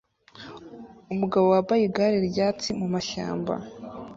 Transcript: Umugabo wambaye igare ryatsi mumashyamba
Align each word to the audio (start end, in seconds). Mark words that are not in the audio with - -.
Umugabo 1.13 1.45
wambaye 1.53 1.81
igare 1.85 2.17
ryatsi 2.29 2.67
mumashyamba 2.79 3.53